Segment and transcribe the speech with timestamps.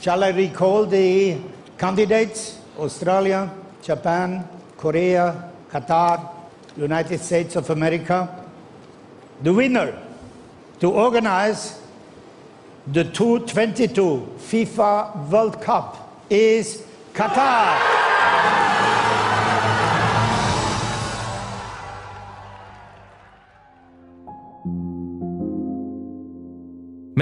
[0.00, 1.38] Shall I recall the
[1.78, 2.58] candidates?
[2.78, 3.50] Australia,
[3.82, 6.30] Japan, Korea, Qatar,
[6.76, 8.44] United States of America.
[9.42, 9.98] The winner
[10.80, 11.80] to organize
[12.86, 16.84] the 2022 FIFA World Cup is
[17.14, 18.65] Qatar.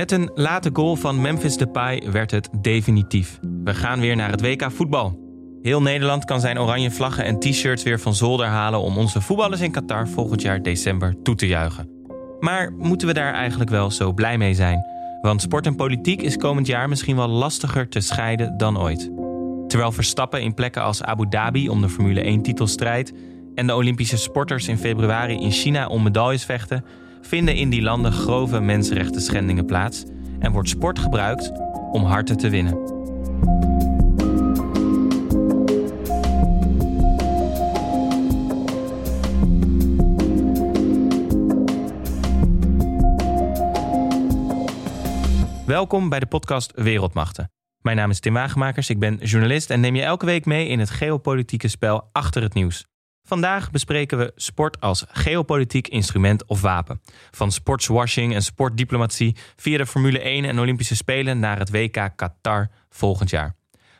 [0.04, 3.38] Met een late goal van Memphis Depay werd het definitief.
[3.64, 5.18] We gaan weer naar het WK voetbal.
[5.62, 9.60] Heel Nederland kan zijn oranje vlaggen en t-shirts weer van zolder halen om onze voetballers
[9.60, 11.88] in Qatar volgend jaar december toe te juichen.
[12.40, 14.84] Maar moeten we daar eigenlijk wel zo blij mee zijn?
[15.20, 19.10] Want sport en politiek is komend jaar misschien wel lastiger te scheiden dan ooit.
[19.68, 23.12] Terwijl Verstappen in plekken als Abu Dhabi om de Formule 1-titel strijdt
[23.54, 26.84] en de Olympische sporters in februari in China om medailles vechten,
[27.26, 30.04] vinden in die landen grove mensenrechten schendingen plaats
[30.38, 31.52] en wordt sport gebruikt
[31.92, 32.92] om harten te winnen.
[45.66, 47.50] Welkom bij de podcast Wereldmachten.
[47.80, 50.78] Mijn naam is Tim Wagemakers, ik ben journalist en neem je elke week mee in
[50.78, 52.86] het geopolitieke spel achter het nieuws.
[53.26, 57.00] Vandaag bespreken we sport als geopolitiek instrument of wapen.
[57.30, 62.70] Van sportswashing en sportdiplomatie via de Formule 1 en Olympische Spelen naar het WK Qatar
[62.88, 63.54] volgend jaar.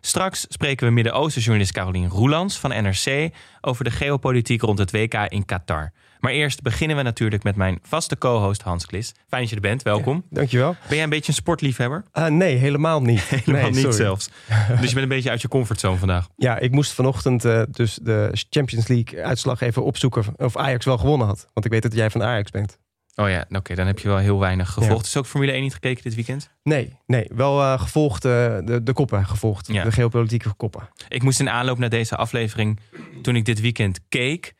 [0.06, 5.44] Straks spreken we Midden-Oosten-journalist Caroline Roelands van NRC over de geopolitiek rond het WK in
[5.44, 5.92] Qatar.
[6.20, 9.14] Maar eerst beginnen we natuurlijk met mijn vaste co-host Hans Klis.
[9.28, 10.16] Fijn dat je er bent, welkom.
[10.16, 10.76] Ja, dankjewel.
[10.86, 12.04] Ben jij een beetje een sportliefhebber?
[12.12, 13.20] Uh, nee, helemaal niet.
[13.28, 13.96] helemaal nee, niet sorry.
[13.96, 14.30] zelfs.
[14.80, 16.28] dus je bent een beetje uit je comfortzone vandaag.
[16.36, 20.98] Ja, ik moest vanochtend uh, dus de Champions League uitslag even opzoeken of Ajax wel
[20.98, 21.46] gewonnen had.
[21.52, 22.78] Want ik weet dat jij van Ajax bent.
[23.16, 25.02] Oh ja, oké, okay, dan heb je wel heel weinig gevolgd.
[25.02, 25.08] Ja.
[25.08, 26.50] Is ook Formule 1 niet gekeken dit weekend?
[26.62, 28.30] Nee, nee wel uh, gevolgd, uh,
[28.64, 29.66] de, de koppen gevolgd.
[29.66, 29.84] Ja.
[29.84, 30.88] De geopolitieke koppen.
[31.08, 32.80] Ik moest in aanloop naar deze aflevering,
[33.22, 34.54] toen ik dit weekend keek,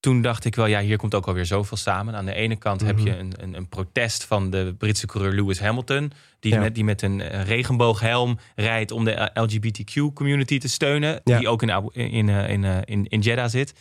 [0.00, 2.14] toen dacht ik wel, ja, hier komt ook alweer zoveel samen.
[2.14, 2.96] Aan de ene kant mm -hmm.
[2.96, 6.60] heb je een, een, een, protest van de Britse coureur Lewis Hamilton, die, ja.
[6.60, 12.28] met, die met een regenbooghelm rijdt om de LGBTQ-community te steunen, die ook in, in,
[12.28, 13.74] in, in, in Jeddah zit.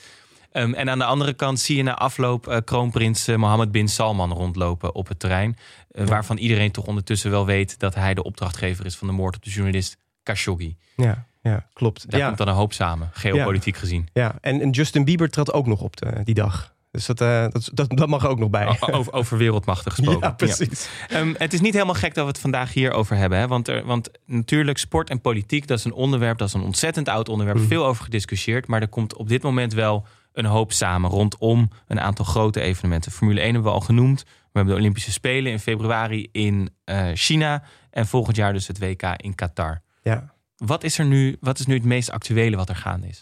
[0.58, 3.88] Um, en aan de andere kant zie je na afloop uh, kroonprins uh, Mohammed bin
[3.88, 5.58] Salman rondlopen op het terrein.
[5.92, 6.10] Uh, ja.
[6.10, 9.44] Waarvan iedereen toch ondertussen wel weet dat hij de opdrachtgever is van de moord op
[9.44, 10.78] de journalist Khashoggi.
[10.96, 12.12] Ja, ja klopt.
[12.12, 12.26] Daar ja.
[12.26, 13.80] komt dan een hoop samen, geopolitiek ja.
[13.80, 14.08] gezien.
[14.14, 16.74] Ja, en, en, Justin Bieber trad ook nog op de, die dag.
[16.92, 18.68] Dus dat, dat, dat, dat, mag er ook nog bij.
[18.68, 20.28] Over, over, wereldmachten gesproken.
[20.28, 20.90] Ja, precies.
[21.08, 21.20] Ja.
[21.20, 23.40] Um, het is niet helemaal gek dat we het vandaag hierover hebben.
[23.40, 23.48] Hè?
[23.48, 27.10] Want, er, want natuurlijk, sport en politiek, dat is een onderwerp, dat is een ontzettend
[27.10, 27.58] oud onderwerp.
[27.58, 27.68] Mm.
[27.68, 28.68] Veel over gediscussieerd.
[28.68, 30.06] Maar er komt op dit moment wel
[30.36, 33.12] een hoop samen rondom een aantal grote evenementen.
[33.12, 34.24] Formule 1 hebben we al genoemd.
[34.24, 37.64] We hebben de Olympische Spelen in februari in uh, China.
[37.90, 39.82] En volgend jaar dus het WK in Qatar.
[40.02, 40.34] Ja.
[40.56, 43.22] Wat is er nu, wat is nu het meest actuele wat er gaande is?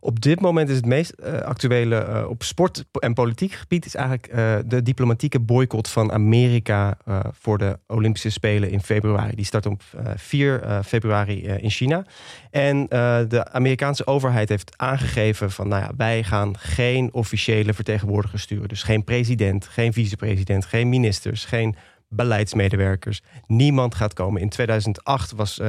[0.00, 3.86] Op dit moment is het meest uh, actuele uh, op sport- en politiek gebied...
[3.86, 6.98] is eigenlijk uh, de diplomatieke boycott van Amerika...
[7.32, 9.36] voor de Olympische Spelen in februari.
[9.36, 9.82] Die start op
[10.16, 12.04] 4 februari in China.
[12.50, 12.86] En
[13.28, 15.68] de Amerikaanse overheid heeft aangegeven van...
[15.68, 18.68] nou ja, wij gaan geen officiële vertegenwoordigers sturen.
[18.68, 21.44] Dus geen president, geen vicepresident, geen ministers...
[21.44, 21.76] geen
[22.08, 23.22] beleidsmedewerkers.
[23.46, 24.40] Niemand gaat komen.
[24.40, 25.60] In 2008 was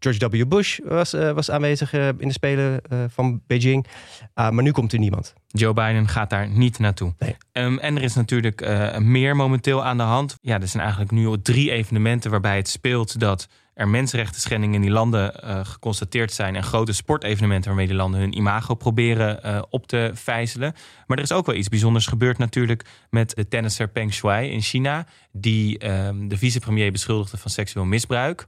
[0.00, 0.48] George W.
[0.48, 3.86] Bush was, uh, was aanwezig uh, in de Spelen van Beijing.
[4.34, 5.34] Ah, maar nu komt er niemand.
[5.46, 7.14] Joe Biden gaat daar niet naartoe.
[7.18, 7.36] Nee.
[7.52, 8.68] Um, en er is natuurlijk
[8.98, 10.38] meer momenteel aan de hand.
[10.40, 14.74] Ja, er zijn eigenlijk nu al drie evenementen waarbij het speelt dat er mensenrechten schendingen
[14.74, 19.40] in die landen uh, geconstateerd zijn en grote sportevenementen waarmee die landen hun imago proberen
[19.44, 20.74] uh, op te vijzelen.
[21.06, 24.60] Maar er is ook wel iets bijzonders gebeurd natuurlijk met de tennisser Peng Shuai in
[24.60, 28.46] China, die uh, de vicepremier beschuldigde van seksueel misbruik.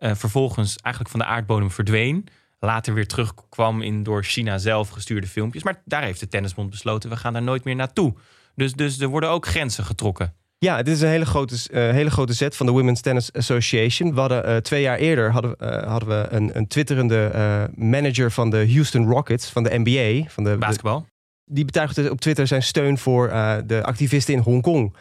[0.00, 2.26] Uh, vervolgens eigenlijk van de aardbodem verdween.
[2.58, 5.62] Later weer terugkwam in door China zelf gestuurde filmpjes.
[5.62, 8.14] Maar daar heeft de tennisbond besloten, we gaan daar nooit meer naartoe.
[8.54, 10.34] Dus, dus er worden ook grenzen getrokken.
[10.58, 14.14] Ja, dit is een hele grote, uh, hele grote zet van de Women's Tennis Association.
[14.14, 18.50] We hadden uh, twee jaar eerder hadden, uh, hadden we een, een twitterende manager van
[18.50, 20.30] de Houston Rockets, van de NBA.
[20.30, 21.00] Van de, Basketbal.
[21.00, 23.28] De, die betuigde op Twitter zijn steun voor
[23.66, 24.94] de activisten in Hongkong.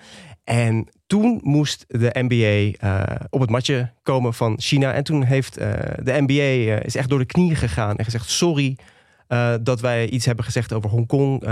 [0.49, 2.87] En toen moest de NBA
[3.29, 4.93] op het matje komen van China.
[4.93, 8.77] En toen heeft de NBA is echt door de knieën gegaan en gezegd: sorry.
[9.61, 11.43] Dat wij iets hebben gezegd over Hongkong.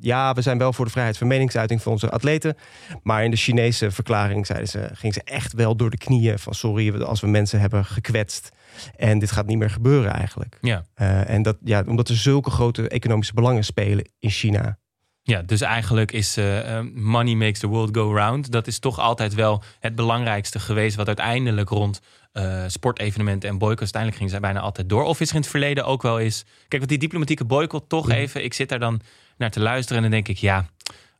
[0.00, 2.56] Ja, we zijn wel voor de vrijheid van meningsuiting van onze atleten.
[3.02, 6.54] Maar in de Chinese verklaring zeiden ze, gingen ze echt wel door de knieën van
[6.54, 8.50] sorry als we mensen hebben gekwetst.
[8.96, 10.58] En dit gaat niet meer gebeuren eigenlijk.
[10.60, 10.84] Ja.
[11.26, 14.78] En dat, ja, omdat er zulke grote economische belangen spelen in China.
[15.26, 18.52] Ja, dus eigenlijk is uh, money makes the world go round.
[18.52, 20.96] Dat is toch altijd wel het belangrijkste geweest...
[20.96, 22.00] wat uiteindelijk rond
[22.32, 23.82] uh, sportevenementen en boycotts...
[23.82, 25.04] uiteindelijk ging zij bijna altijd door.
[25.04, 26.44] Of is er in het verleden ook wel eens...
[26.68, 28.44] Kijk, wat die diplomatieke boycott toch even...
[28.44, 29.00] Ik zit daar dan
[29.36, 30.38] naar te luisteren en dan denk ik...
[30.38, 30.68] ja,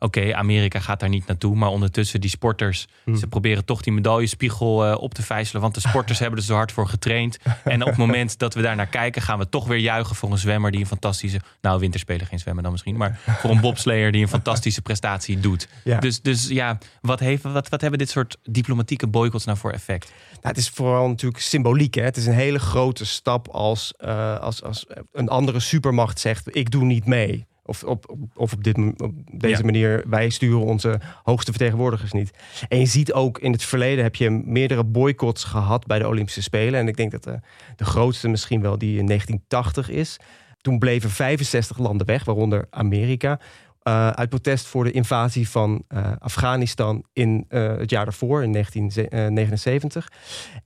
[0.05, 1.57] Oké, Amerika gaat daar niet naartoe.
[1.57, 3.17] Maar ondertussen, die sporters, hmm.
[3.17, 5.63] ze proberen toch die medaillespiegel uh, op te vijzelen.
[5.63, 7.39] Want de sporters hebben er zo hard voor getraind.
[7.65, 10.31] En op het moment dat we daar naar kijken, gaan we toch weer juichen voor
[10.31, 11.41] een zwemmer die een fantastische.
[11.61, 12.97] Nou, winterspelen geen zwemmen dan misschien.
[12.97, 15.69] Maar voor een bobslayer die een fantastische prestatie doet.
[16.01, 20.13] Dus, dus ja, wat, heeft, wat, wat hebben dit soort diplomatieke boycotts nou voor effect?
[20.31, 21.95] Nou, het is vooral natuurlijk symboliek.
[21.95, 22.03] Hè?
[22.03, 26.71] Het is een hele grote stap als, uh, als, als een andere supermacht zegt: ik
[26.71, 27.47] doe niet mee.
[27.67, 32.31] Of op, of op, dit, op deze manier, wij sturen onze hoogste vertegenwoordigers niet.
[32.69, 36.43] En je ziet ook in het verleden heb je meerdere boycotts gehad bij de Olympische
[36.43, 36.81] Spelen.
[36.81, 37.41] En ik denk dat de,
[37.77, 40.17] de grootste misschien wel die in 1980 is.
[40.61, 43.41] Toen bleven 65 landen weg, waaronder Amerika.
[43.89, 48.53] Uh, uit protest voor de invasie van uh, Afghanistan in uh, het jaar daarvoor, in
[48.53, 50.09] 1979.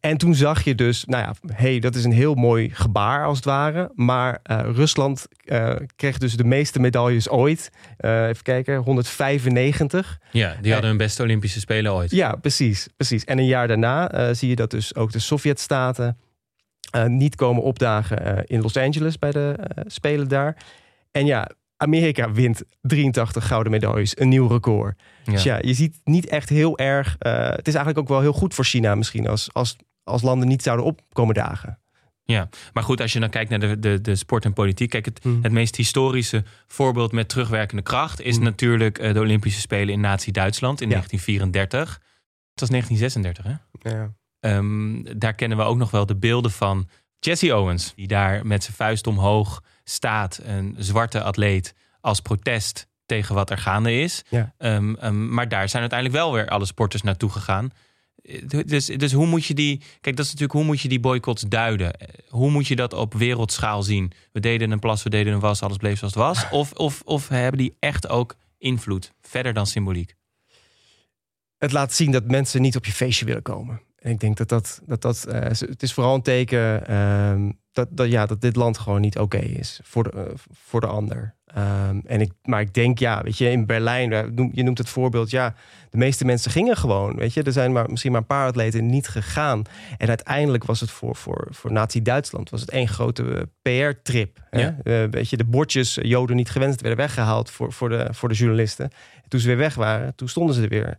[0.01, 3.37] En toen zag je dus, nou ja, hey, dat is een heel mooi gebaar als
[3.37, 3.91] het ware.
[3.95, 4.41] Maar
[4.73, 5.27] Rusland
[5.97, 7.71] kreeg dus de meeste medailles ooit.
[7.99, 10.19] even kijken, 195.
[10.31, 12.11] Ja, die hadden hun beste Olympische Spelen ooit.
[12.11, 12.89] Ja, precies.
[12.97, 13.25] precies.
[13.25, 16.19] En een jaar daarna zie je dat dus ook de Sovjetstaten
[17.07, 19.55] niet komen opdagen in Los Angeles bij de
[19.87, 20.57] Spelen daar.
[21.11, 25.01] En ja, Amerika wint 83 gouden medailles, een nieuw record.
[25.25, 25.33] Ja.
[25.33, 27.17] Dus ja, je ziet niet echt heel erg.
[27.21, 30.49] Uh, het is eigenlijk ook wel heel goed voor China misschien als, als, als landen
[30.49, 31.79] niet zouden opkomen dagen.
[32.25, 34.91] Ja, maar goed, als je dan kijkt naar de, de, de sport en politiek.
[34.91, 35.39] Kijk, het, hmm.
[35.43, 38.45] het meest historische voorbeeld met terugwerkende kracht is hmm.
[38.45, 42.01] natuurlijk uh, de Olympische Spelen in Nazi-Duitsland in 1934.
[42.51, 43.91] Het was 1936, hè?
[43.91, 44.13] Ja.
[44.41, 46.89] Um, daar kennen we ook nog wel de beelden van
[47.19, 53.35] Jesse Owens, die daar met zijn vuist omhoog staat, een zwarte atleet, als protest tegen
[53.35, 54.23] wat er gaande is.
[54.29, 54.55] Ja.
[54.59, 57.71] Ehm, ehm, maar daar zijn uiteindelijk wel weer alle sporters naartoe gegaan.
[58.67, 59.83] Dus, dus hoe moet je die.
[60.01, 61.93] Kijk, dat is natuurlijk hoe moet je die boycotts duiden?
[62.29, 64.13] Hoe moet je dat op wereldschaal zien?
[64.33, 66.49] We deden een plas, we deden een was, alles bleef zoals het was.
[66.61, 70.15] Of, of, of hebben die echt ook invloed, verder dan symboliek?
[71.59, 73.81] Het laat zien dat mensen niet op je feestje willen komen.
[73.99, 74.81] En ik denk dat dat.
[74.87, 76.87] dat, dat uh, het is vooral een teken.
[76.87, 80.23] Ehm, dat, dat, ja, dat dit land gewoon niet oké is voor de, uh,
[80.53, 81.37] voor de ander.
[81.57, 84.11] Um, en ik, maar ik denk, ja, weet je, in Berlijn,
[84.53, 85.55] je noemt het voorbeeld, ja,
[85.91, 87.43] de meeste mensen gingen gewoon, weet je.
[87.43, 89.63] Er zijn maar, misschien maar een paar atleten niet gegaan.
[89.99, 94.39] En uiteindelijk was het voor, voor, voor Nazi-Duitsland, was het één grote PR-trip.
[94.51, 94.77] Ja.
[95.11, 98.91] Weet je, de bordjes, Joden niet gewenst, werden weggehaald voor, voor, de, voor de journalisten.
[99.23, 100.99] En toen ze weer weg waren, toen stonden ze er weer.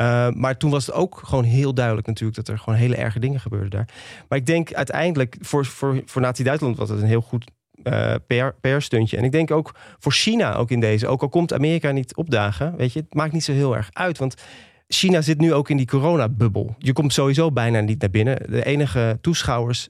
[0.00, 3.18] Uh, maar toen was het ook gewoon heel duidelijk natuurlijk dat er gewoon hele erge
[3.18, 3.88] dingen gebeurden daar.
[4.28, 7.50] Maar ik denk uiteindelijk voor, voor, voor Nazi-Duitsland was het een heel goed
[7.82, 9.16] uh, PR, PR-stuntje.
[9.16, 11.06] En ik denk ook voor China ook in deze.
[11.06, 14.18] Ook al komt Amerika niet opdagen, weet je, het maakt niet zo heel erg uit.
[14.18, 14.34] Want
[14.88, 16.74] China zit nu ook in die coronabubbel.
[16.78, 18.50] Je komt sowieso bijna niet naar binnen.
[18.50, 19.88] De enige toeschouwers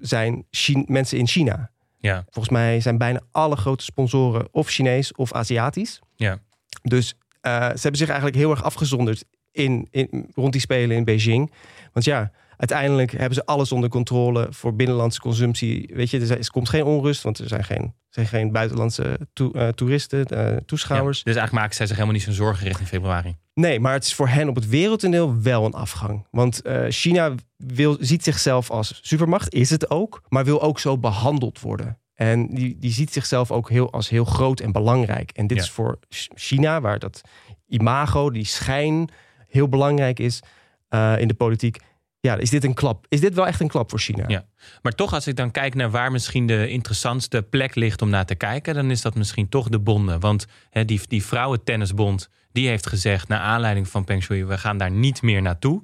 [0.00, 0.46] zijn
[0.86, 1.70] mensen in China.
[1.98, 2.24] Ja.
[2.30, 6.00] Volgens mij zijn bijna alle grote sponsoren of Chinees of Aziatisch.
[6.16, 6.38] Ja.
[6.82, 11.04] Dus uh, ze hebben zich eigenlijk heel erg afgezonderd in, in, rond die spelen in
[11.04, 11.52] Beijing.
[11.92, 15.90] Want ja, uiteindelijk hebben ze alles onder controle voor binnenlandse consumptie.
[15.94, 20.26] Weet je, er, komt geen onrust, want er zijn geen, zijn geen buitenlandse uh, toeristen,
[20.32, 21.16] uh, toeschouwers.
[21.16, 23.36] dus eigenlijk maken zij zich helemaal niet zo'n zorgen richting februari.
[23.54, 26.26] Nee, maar het is voor hen op het wereldtoneel wel een afgang.
[26.30, 30.98] Want uh, China wil, ziet zichzelf als supermacht, is het ook, maar wil ook zo
[30.98, 31.98] behandeld worden.
[32.14, 35.30] En die, die ziet zichzelf ook heel, als heel groot en belangrijk.
[35.30, 35.98] En dit is voor
[36.34, 37.20] China, waar dat
[37.66, 39.10] imago, die schijn
[39.50, 40.42] heel belangrijk is
[40.90, 41.78] uh, in de politiek.
[42.20, 43.06] Ja, is dit een klap?
[43.08, 44.24] Is dit wel echt een klap voor China?
[44.26, 44.44] Ja,
[44.82, 48.26] maar toch als ik dan kijk naar waar misschien de interessantste plek ligt om naar
[48.26, 50.20] te kijken, dan is dat misschien toch de bonden.
[50.20, 54.78] Want hè, die, die vrouwentennisbond, die heeft gezegd naar aanleiding van Peng Shui, we gaan
[54.78, 55.82] daar niet meer naartoe.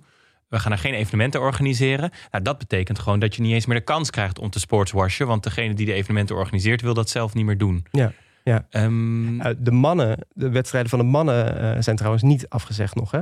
[0.49, 2.11] We gaan er geen evenementen organiseren.
[2.31, 5.27] Nou, dat betekent gewoon dat je niet eens meer de kans krijgt om te sportswashen.
[5.27, 7.87] Want degene die de evenementen organiseert, wil dat zelf niet meer doen.
[7.91, 8.13] Ja.
[8.45, 8.67] Ja.
[8.71, 13.21] Um, de mannen, de wedstrijden van de mannen uh, zijn trouwens niet afgezegd nog, hè?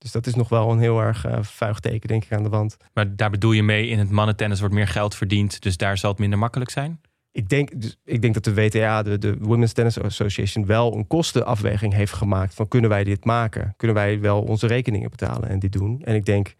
[0.00, 2.48] Dus dat is nog wel een heel erg uh, vuig teken, denk ik, aan de
[2.48, 2.76] wand.
[2.92, 6.10] Maar daar bedoel je mee, in het mannentennis wordt meer geld verdiend, dus daar zal
[6.10, 7.00] het minder makkelijk zijn?
[7.32, 11.06] Ik denk, dus, ik denk dat de WTA, de, de Women's Tennis Association, wel een
[11.06, 13.74] kostenafweging heeft gemaakt van kunnen wij dit maken?
[13.76, 16.02] Kunnen wij wel onze rekeningen betalen en dit doen?
[16.04, 16.54] En ik denk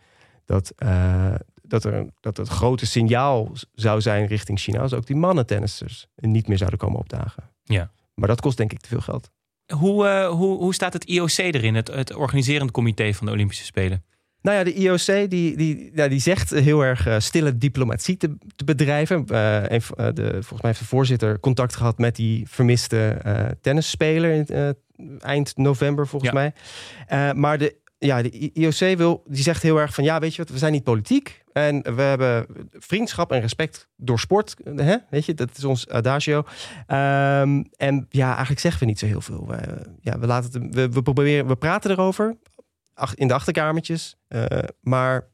[0.45, 5.17] dat, uh, dat, er, dat het grote signaal zou zijn richting China als ook die
[5.17, 7.43] mannentennissers niet meer zouden komen opdagen.
[7.65, 7.91] Ja.
[8.15, 9.31] Maar dat kost denk ik te veel geld.
[9.71, 13.65] Hoe, uh, hoe, hoe staat het IOC erin, het, het organiserend comité van de Olympische
[13.65, 14.05] Spelen?
[14.43, 18.37] Nou ja, de IOC die, die, nou, die zegt heel erg uh, stille diplomatie te,
[18.57, 19.25] te bedrijven.
[19.31, 19.83] Uh, een,
[20.15, 23.17] de, volgens mij heeft de voorzitter contact gehad met die vermiste
[23.61, 24.45] tennisspeler
[25.19, 26.53] eind november volgens mij.
[27.35, 30.51] Maar de, ja, de IOC wil, die zegt heel erg van ja, weet je wat,
[30.51, 31.40] we zijn niet politiek.
[31.53, 34.57] En we hebben vriendschap en respect door sport.
[34.77, 34.97] Hè?
[35.11, 36.39] Weet je, dat is ons adagio.
[36.39, 39.47] Um, en ja, eigenlijk zeggen we niet zo heel veel.
[39.49, 42.37] We, ja, we, laten we, we, proberen, we praten erover
[43.15, 44.17] in de achterkamertjes.
[44.29, 44.45] Uh,
[44.81, 45.29] maar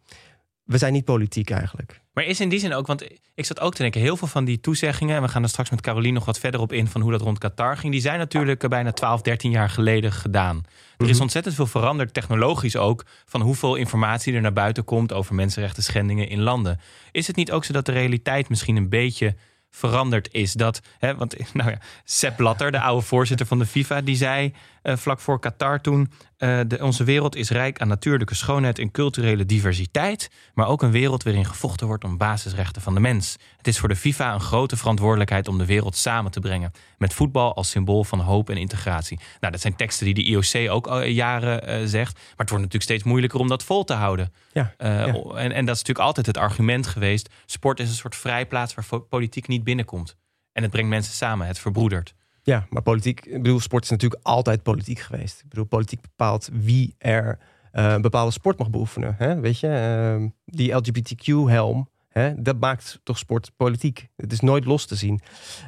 [0.65, 2.01] we zijn niet politiek eigenlijk.
[2.17, 3.05] Maar is in die zin ook, want
[3.35, 5.71] ik zat ook te denken, heel veel van die toezeggingen, en we gaan er straks
[5.71, 8.19] met Caroline nog wat verder op in van hoe dat rond Qatar ging, die zijn
[8.19, 10.65] natuurlijk bijna 12, 13 jaar geleden gedaan.
[10.97, 11.23] Er is mhm.
[11.23, 16.29] ontzettend veel veranderd, technologisch ook, van hoeveel informatie er naar buiten komt over mensenrechten schendingen
[16.29, 16.81] in landen.
[17.13, 19.35] Is het niet ook zo dat de realiteit misschien een beetje
[19.71, 20.53] veranderd is.
[20.53, 24.55] Dat, hè, want nou ja, Sepp Blatter, de oude voorzitter van de FIFA, die zei
[24.95, 29.47] vlak voor Qatar toen: uh, de, onze wereld is rijk aan natuurlijke schoonheid en culturele
[29.47, 33.37] diversiteit, maar ook een wereld waarin gevochten wordt om basisrechten van de mens.
[33.57, 37.15] Het is voor de FIFA een grote verantwoordelijkheid om de wereld samen te brengen, met
[37.15, 39.19] voetbal als symbool van hoop en integratie.
[39.41, 42.65] Nou, dat zijn teksten die de IOC ook al jaren uh, zegt, maar het wordt
[42.65, 44.33] natuurlijk steeds moeilijker om dat vol te houden.
[44.53, 45.07] Ja, ja.
[45.07, 49.01] En, en dat is natuurlijk altijd het argument geweest: sport is een soort vrijplaats waar
[49.01, 50.17] politiek niet binnenkomt.
[50.53, 52.15] En het brengt mensen samen, het verbroedert.
[52.47, 55.41] Ja, maar politiek, ik bedoel, sport is natuurlijk altijd politiek geweest.
[55.41, 57.39] Ik bedoel, politiek bepaalt wie er
[57.73, 59.15] een bepaalde sport mag beoefenen.
[59.19, 59.41] Hè?
[59.41, 61.89] Weet je, uh, die LGBTQ-helm,
[62.37, 64.09] dat maakt toch sport politiek.
[64.17, 65.21] Het is nooit los te zien.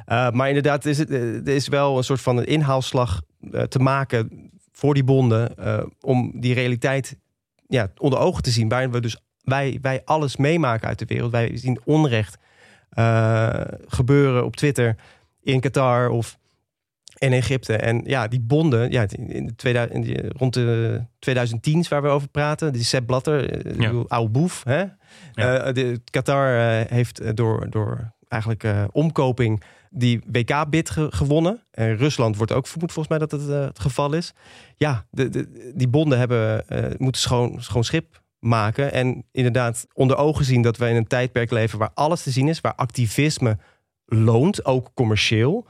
[0.07, 3.21] Uh, maar inderdaad, is het, er is wel een soort van een inhaalslag
[3.69, 5.55] te maken voor die bonden
[6.01, 7.17] om die realiteit
[7.67, 8.69] ja, onder ogen te zien.
[8.69, 11.31] Waarin we dus wij, wij alles meemaken uit de wereld.
[11.31, 12.37] Wij zien onrecht
[13.87, 14.95] gebeuren op Twitter
[15.41, 16.38] in Qatar of
[17.19, 17.75] en Egypte.
[17.75, 22.73] En ja, die bonden, ja, in de 2000, rond de 2010 waar we over praten,
[22.73, 24.03] die Sepp Blatter, eh, ja.
[24.07, 24.63] oude boef.
[24.63, 24.83] Hè?
[25.33, 25.67] Ja.
[25.67, 31.63] Uh, de, Qatar uh, heeft door, door eigenlijk uh, omkoping die WK-bid ge gewonnen.
[31.71, 34.33] En Rusland wordt ook vermoed volgens mij dat het het geval is.
[34.75, 36.65] Ja, de, de, die bonden hebben,
[36.97, 38.93] moeten schoon, schoon schip maken.
[38.93, 42.47] En inderdaad onder ogen zien dat we in een tijdperk leven waar alles te zien
[42.47, 43.57] is, waar activisme
[44.09, 45.67] loont, ook commercieel.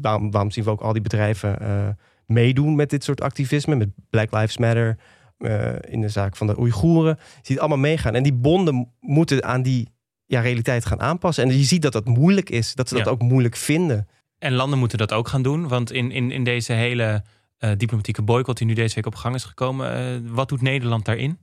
[0.00, 1.88] Waarom, waarom zien we ook al die bedrijven uh,
[2.26, 4.98] meedoen met dit soort activisme, met Black Lives Matter,
[5.38, 7.18] uh, in de zaak van de Oeigoeren.
[7.18, 8.14] Je ziet allemaal meegaan.
[8.14, 9.88] En die bonden moeten aan die
[10.26, 11.44] ja, realiteit gaan aanpassen.
[11.44, 14.08] En je ziet dat dat moeilijk is, dat ze dat ook moeilijk vinden.
[14.38, 17.24] En landen moeten dat ook gaan doen, want in, in, in deze hele
[17.58, 21.38] uh, diplomatieke boycott die nu deze week op gang is gekomen, wat doet Nederland daarin?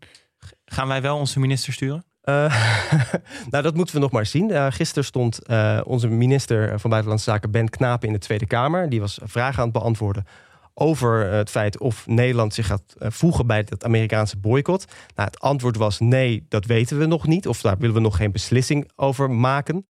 [0.65, 2.03] Gaan wij wel onze minister sturen?
[2.29, 2.55] Uh,
[3.51, 4.50] nou, dat moeten we nog maar zien.
[4.50, 8.89] Uh, gisteren stond uh, onze minister van Buitenlandse Zaken, Ben Knapen, in de Tweede Kamer.
[8.89, 10.25] Die was vragen aan het beantwoorden
[10.74, 14.86] over het feit of Nederland zich gaat voegen bij het Amerikaanse boycott.
[15.15, 17.48] Nou, het antwoord was nee, dat weten we nog niet.
[17.48, 19.86] Of daar willen we nog geen beslissing over maken.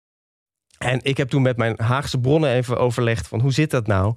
[0.78, 4.16] En ik heb toen met mijn Haagse bronnen even overlegd van hoe zit dat nou?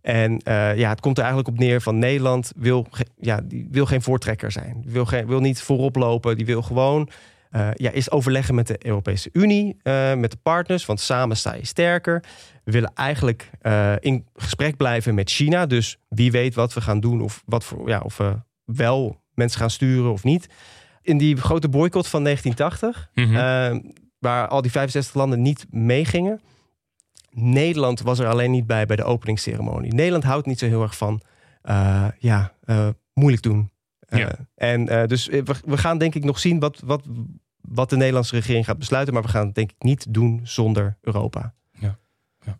[0.00, 0.40] En
[0.76, 4.52] ja, het komt er eigenlijk op neer van Nederland wil, ja, die wil geen voortrekker
[4.52, 4.82] zijn.
[4.86, 6.36] Wil, wil niet voorop lopen.
[6.36, 7.08] Die wil gewoon
[7.56, 11.54] uh, ja, is overleggen met de Europese Unie, uh, met de partners, want samen sta
[11.54, 12.24] je sterker.
[12.64, 15.66] We willen eigenlijk uh, in gesprek blijven met China.
[15.66, 18.34] Dus wie weet wat we gaan doen of, wat voor, ja, of we
[18.64, 20.48] wel mensen gaan sturen of niet.
[21.02, 23.94] In die grote boycott van 1980, mm -hmm.
[24.18, 26.40] waar al die 65 landen niet meegingen.
[27.30, 29.94] Nederland was er alleen niet bij bij de openingsceremonie.
[29.94, 31.20] Nederland houdt niet zo heel erg van
[32.18, 32.52] ja,
[33.12, 33.72] moeilijk doen.
[34.08, 34.30] Ja.
[34.54, 37.02] en dus we, we, gaan denk ik nog zien wat, wat,
[37.68, 39.14] wat de Nederlandse regering gaat besluiten.
[39.14, 41.54] Maar we gaan het denk ik niet doen zonder Europa.
[41.78, 41.98] Ja.
[42.44, 42.58] ja.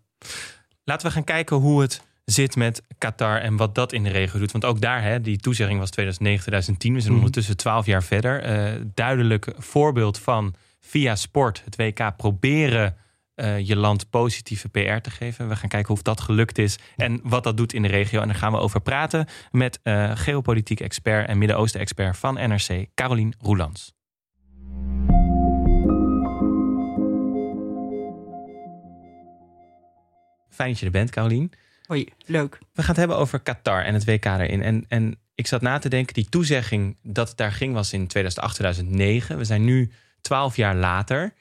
[0.85, 4.39] Laten we gaan kijken hoe het zit met Qatar en wat dat in de regio
[4.39, 4.53] doet.
[4.53, 6.95] Want ook daar, hè, die toezegging was 2009, 2010.
[6.95, 7.21] We zijn mhm.
[7.21, 8.67] ondertussen 12 jaar verder.
[8.75, 12.97] Uh, duidelijk voorbeeld van via sport, het WK, proberen
[13.37, 15.49] uh, je land positieve PR te geven.
[15.49, 18.21] We gaan kijken of dat gelukt is en wat dat doet in de regio.
[18.21, 22.87] En daar gaan we over praten met uh, geopolitiek expert en Midden-Oosten expert van NRC,
[22.95, 23.94] Carolien Roelands.
[30.55, 31.53] Fijn dat je er bent, Carolien.
[31.87, 32.59] Hoi, leuk.
[32.59, 34.63] We gaan het hebben over Qatar en het WK erin.
[34.63, 38.07] En, en ik zat na te denken, die toezegging dat het daar ging was in
[38.07, 39.39] 2008, 2009.
[39.39, 41.35] We zijn nu twaalf jaar later.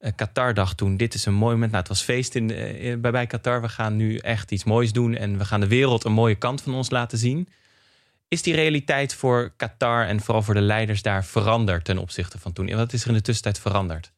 [0.00, 1.70] Uh, Qatar dacht toen, dit is een mooi moment.
[1.70, 3.60] Nou, het was feest in, uh, bij, bij Qatar.
[3.60, 5.14] We gaan nu echt iets moois doen.
[5.14, 7.48] En we gaan de wereld een mooie kant van ons laten zien.
[8.28, 12.52] Is die realiteit voor Qatar en vooral voor de leiders daar veranderd ten opzichte van
[12.52, 12.68] toen?
[12.68, 14.12] En wat is er in de tussentijd veranderd?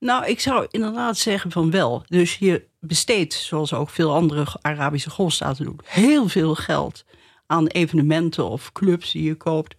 [0.00, 2.02] Nou, ik zou inderdaad zeggen van wel.
[2.06, 7.04] Dus je besteedt, zoals ook veel andere Arabische golfstaten doen, heel veel geld
[7.46, 9.74] aan evenementen of clubs die je koopt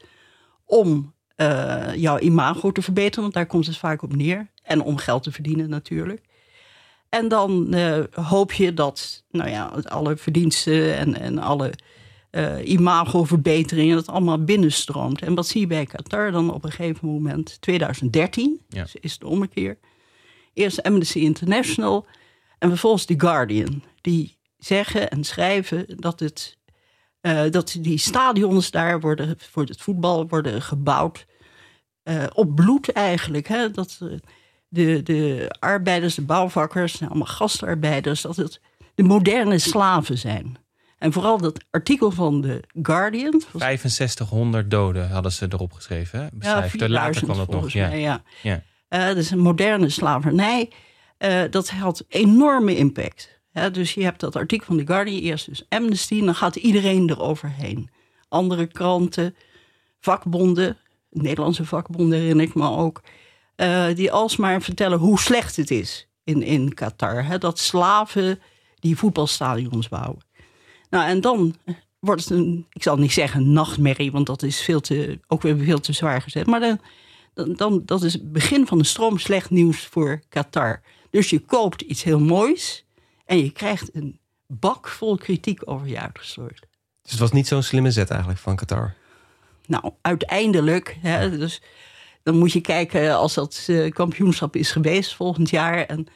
[0.66, 4.48] om uh, jouw imago te verbeteren, want daar komt het vaak op neer.
[4.64, 6.22] En om geld te verdienen natuurlijk.
[7.10, 11.74] En dan uh, hoop je dat nou ja, alle verdiensten en, en alle
[12.32, 15.22] uh, imagoverbetering, dat allemaal binnenstroomt.
[15.22, 17.62] En wat zie je bij Qatar dan op een gegeven moment?
[17.62, 18.82] 2013 ja.
[18.82, 19.78] dus is de ommekeer.
[20.54, 22.06] Eerst Amnesty International
[22.60, 23.84] en vervolgens The Guardian.
[24.02, 26.58] Die zeggen en schrijven dat, het,
[27.22, 31.26] uh, dat die stadions daar worden, voor het voetbal worden gebouwd
[32.04, 33.48] uh, op bloed eigenlijk.
[33.48, 33.72] Hè?
[33.72, 34.00] Dat
[34.68, 38.62] de, de arbeiders, de bouwvakkers, allemaal gastarbeiders, dat het
[38.96, 40.58] de moderne slaven zijn.
[40.98, 43.42] En vooral dat artikel van de Guardian.
[43.54, 46.20] 6500 doden hadden ze erop geschreven.
[46.20, 46.28] Hè?
[46.34, 46.80] Beschrijf.
[46.80, 47.72] Ja, Later kwam dat nog.
[47.72, 47.88] Ja.
[47.88, 48.24] Mij, ja.
[48.42, 48.64] ja.
[49.00, 50.70] Dat is een moderne slavernij.
[51.20, 53.40] Uh, dat had enorme impact.
[53.72, 57.90] dus je hebt dat artikel van The Guardian, eerst dus Amnesty, dan gaat iedereen eroverheen.
[58.28, 59.36] Andere kranten,
[60.00, 60.78] vakbonden,
[61.10, 63.02] Nederlandse vakbonden herinner ik me ook,
[63.56, 67.40] uh, die alsmaar vertellen hoe slecht het is in, in Qatar.
[67.40, 68.40] dat slaven
[68.80, 70.22] die voetbalstadions bouwen.
[70.90, 71.56] Nou, en dan
[72.00, 75.58] wordt het een, ik zal niet zeggen nachtmerrie, want dat is veel te, ook weer
[75.58, 76.46] veel te zwaar gezet.
[76.46, 76.80] Maar dan,
[77.34, 80.82] dan, dan, dat is het begin van een stroom slecht nieuws voor Qatar.
[81.10, 82.86] Dus je koopt iets heel moois
[83.26, 86.68] en je krijgt een bak vol kritiek over je uitgestort.
[87.02, 88.94] Dus het was niet zo'n slimme zet eigenlijk van Qatar?
[89.66, 90.98] Nou, uiteindelijk.
[91.02, 91.62] Hè, dus
[92.24, 95.86] dan moet je kijken als dat uh, kampioenschap is geweest volgend jaar.
[95.86, 96.08] En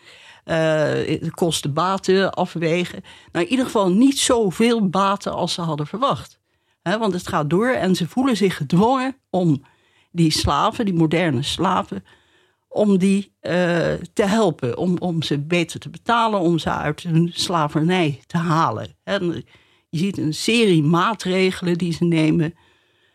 [0.45, 3.03] uh, kosten baten afwegen.
[3.31, 6.39] Nou, in ieder geval niet zoveel baten als ze hadden verwacht.
[6.81, 9.65] want het gaat door en ze voelen zich gedwongen om
[10.15, 12.03] die slaven, die moderne slaven,
[12.67, 13.51] om die uh,
[14.13, 14.77] te helpen.
[14.77, 18.95] Om, om ze beter te betalen, om ze uit hun slavernij te halen.
[19.03, 19.45] En
[19.89, 22.55] je ziet een serie maatregelen die ze nemen.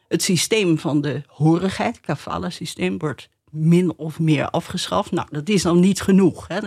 [0.09, 5.11] Het systeem van de horigheid, kafala-systeem, wordt min of meer afgeschaft.
[5.11, 6.49] Nou, dat is dan niet genoeg.
[6.49, 6.61] Hè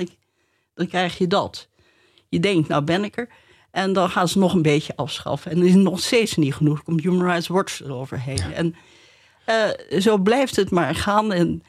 [0.73, 1.69] dan krijg je dat.
[2.29, 3.29] Je denkt, nou ben ik er.
[3.71, 5.51] En dan gaan ze nog een beetje afschaffen.
[5.51, 6.83] En dan is nog steeds niet genoeg.
[6.83, 8.53] komt Human Rights Watch eroverheen.
[8.53, 8.75] En
[9.45, 11.31] uh, zo blijft het maar gaan.
[11.31, 11.63] En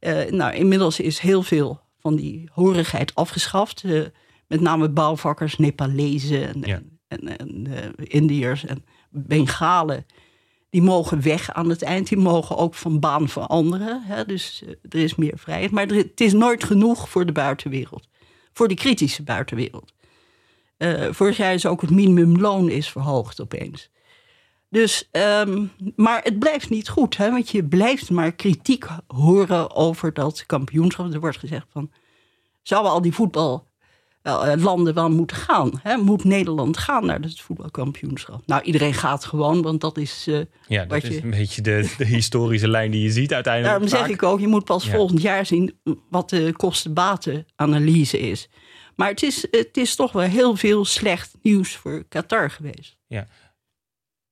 [0.00, 3.82] uh, nou, inmiddels is heel veel van die horigheid afgeschaft.
[3.84, 4.04] Uh,
[4.46, 6.80] met name bouwvakkers, Nepalezen en, ja.
[7.08, 10.06] en, en Indiërs en Bengalen.
[10.70, 12.08] Die mogen weg aan het eind.
[12.08, 14.02] Die mogen ook van baan veranderen.
[14.02, 14.24] Hè?
[14.24, 15.70] Dus er is meer vrijheid.
[15.70, 18.08] Maar het is nooit genoeg voor de buitenwereld
[18.52, 19.92] voor de kritische buitenwereld.
[21.10, 23.90] Vorig jaar is ook het minimumloon is verhoogd opeens.
[24.70, 30.12] Dus, um, maar het blijft niet goed, hè, want je blijft maar kritiek horen over
[30.12, 31.12] dat kampioenschap.
[31.12, 31.90] Er wordt gezegd van,
[32.62, 35.80] zouden al die voetballanden wel moeten gaan?
[35.82, 35.96] Hè?
[35.96, 38.42] Moet Nederland gaan naar het voetbalkampioenschap?
[38.46, 40.26] Nou, iedereen gaat gewoon, want dat is.
[40.28, 43.72] Uh, ja, dat is een beetje de, de, historische lijn die je ziet uiteindelijk.
[43.72, 45.80] Daarom zeg ik ook, je moet pas volgend jaar zien
[46.10, 48.48] wat de kostenbatenanalyse is.
[48.96, 52.96] Maar het is, het is toch wel heel veel slecht nieuws voor Qatar geweest.
[53.06, 53.26] Ja.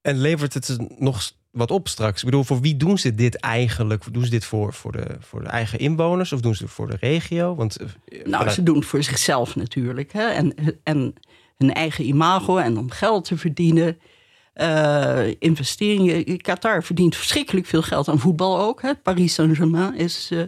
[0.01, 2.19] En levert het nog wat op straks?
[2.19, 4.13] Ik bedoel, voor wie doen ze dit eigenlijk?
[4.13, 6.89] Doen ze dit voor, voor, de, voor de eigen inwoners of doen ze het voor
[6.89, 7.55] de regio?
[7.55, 7.87] Want, eh,
[8.25, 10.13] nou, ze doen het voor zichzelf natuurlijk.
[10.13, 10.27] Hè?
[10.27, 11.13] En, en
[11.57, 13.99] hun eigen imago en om geld te verdienen.
[14.55, 16.37] Uh, investeringen.
[16.37, 18.81] Qatar verdient verschrikkelijk veel geld aan voetbal ook.
[18.81, 18.95] Hè?
[18.95, 20.43] Paris Saint-Germain is uh,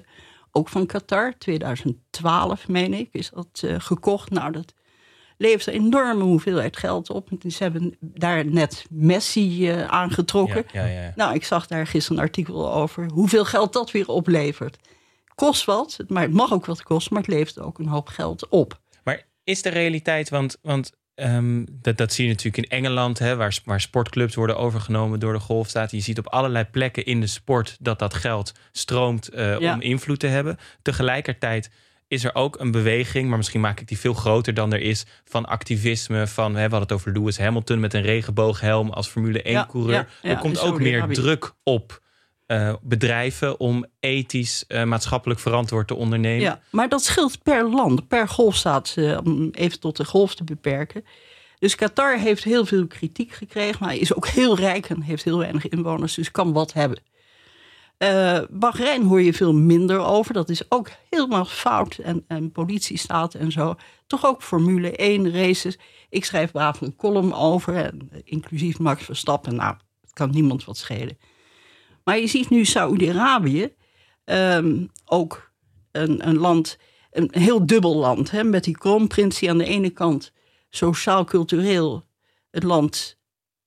[0.51, 1.33] ook van Qatar.
[1.37, 4.29] 2012, meen ik, is dat uh, gekocht.
[4.29, 4.73] Nou, dat
[5.41, 7.29] levert een enorme hoeveelheid geld op.
[7.49, 10.65] Ze hebben daar net Messi uh, aangetrokken.
[10.71, 11.13] Ja, ja, ja.
[11.15, 14.77] Nou, ik zag daar gisteren een artikel over hoeveel geld dat weer oplevert.
[15.35, 18.47] Kost wat, maar het mag ook wat kosten, maar het levert ook een hoop geld
[18.49, 18.79] op.
[19.03, 23.35] Maar is de realiteit, want, want Um, dat, dat zie je natuurlijk in Engeland, hè,
[23.35, 25.91] waar, waar sportclubs worden overgenomen door de golfstaat.
[25.91, 30.19] Je ziet op allerlei plekken in de sport dat dat geld stroomt uh, om invloed
[30.19, 30.57] te hebben.
[30.81, 31.69] Tegelijkertijd
[32.11, 35.05] is er ook een beweging, maar misschien maak ik die veel groter dan er is,
[35.23, 36.27] van activisme.
[36.27, 40.07] Van, we hadden het over Lewis Hamilton met een regenbooghelm als Formule 1-coureur.
[40.21, 42.01] er komt ook meer druk op
[42.47, 46.41] uh, bedrijven om ethisch, uh, maatschappelijk verantwoord te ondernemen.
[46.41, 50.43] Ja, maar dat scheelt per land, per golfstaat, uh, om even tot de golf te
[50.43, 51.05] beperken.
[51.59, 55.37] Dus Qatar heeft heel veel kritiek gekregen, maar is ook heel rijk en heeft heel
[55.37, 56.99] weinig inwoners, dus kan wat hebben.
[58.49, 60.33] Bahrein hoor je veel minder over.
[60.33, 61.97] Dat is ook helemaal fout.
[61.97, 63.75] En, en politiestaat en zo.
[64.07, 65.77] Toch ook Formule 1 races.
[66.09, 67.75] Ik schrijf braaf een column over.
[67.75, 69.55] En, inclusief Max Verstappen.
[69.55, 71.17] Nou, het kan niemand wat schelen.
[72.03, 73.73] Maar je ziet nu Saoedi-Arabië,
[74.25, 75.51] um, ook
[75.91, 76.77] een, een, land,
[77.11, 80.31] een heel dubbel land, hè, met die kroonprins die aan de ene kant
[80.69, 82.05] sociaal-cultureel
[82.51, 83.17] het land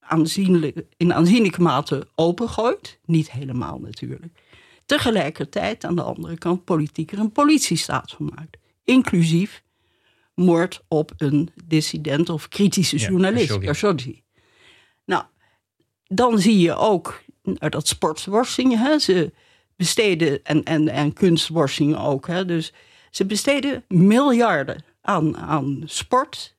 [0.04, 2.98] aanzienlijk, in aanzienlijke mate opengooit.
[3.04, 4.40] Niet helemaal natuurlijk.
[4.86, 8.56] Tegelijkertijd aan de andere kant politiek er een politiestaat van maakt.
[8.84, 9.62] Inclusief
[10.34, 14.22] moord op een dissident of kritische journalist, Khashoggi.
[15.04, 15.24] Nou,
[16.04, 19.32] dan zie je ook nou, dat sportworsing, hè, ze
[19.76, 22.72] besteden, en, en, en kunstworsing ook, hè, dus
[23.10, 26.56] ze besteden miljarden aan, aan sport.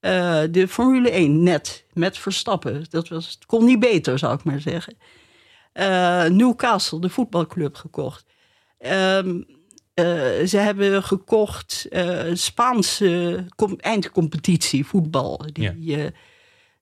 [0.00, 4.44] Uh, de Formule 1 net met Verstappen, dat was, het kon niet beter, zou ik
[4.44, 4.96] maar zeggen.
[5.74, 8.24] Uh, Newcastle, de voetbalclub, gekocht.
[8.78, 9.46] Um,
[9.94, 10.04] uh,
[10.46, 11.88] ze hebben gekocht
[12.32, 13.44] Spaanse
[13.76, 15.46] eindcompetitie, voetbal.
[15.52, 16.10] Die, ja.